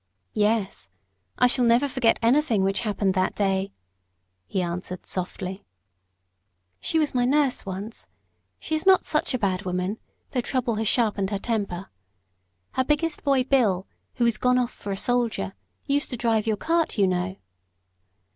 "Yes. 0.33 0.89
I 1.37 1.45
shall 1.45 1.63
never 1.63 1.87
forget 1.87 2.17
anything 2.23 2.63
which 2.63 2.79
happened 2.79 3.13
that 3.13 3.35
day," 3.35 3.71
he 4.47 4.59
answered, 4.59 5.05
softly. 5.05 5.63
"She 6.79 6.97
was 6.97 7.13
my 7.13 7.23
nurse 7.23 7.67
once. 7.67 8.07
She 8.59 8.73
is 8.73 8.87
not 8.87 9.05
such 9.05 9.35
a 9.35 9.37
bad 9.37 9.63
woman, 9.63 9.99
though 10.31 10.41
trouble 10.41 10.73
has 10.77 10.87
sharpened 10.87 11.29
her 11.29 11.37
temper. 11.37 11.91
Her 12.71 12.83
biggest 12.83 13.23
boy 13.23 13.43
Bill, 13.43 13.85
who 14.15 14.25
is 14.25 14.39
gone 14.39 14.57
off 14.57 14.71
for 14.71 14.89
a 14.91 14.97
soldier, 14.97 15.53
used 15.85 16.09
to 16.09 16.17
drive 16.17 16.47
your 16.47 16.57
cart, 16.57 16.97
you 16.97 17.05
know." 17.05 17.35